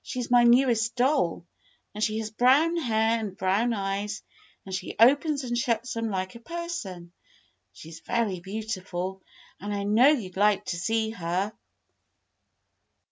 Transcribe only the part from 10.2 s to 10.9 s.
'd like to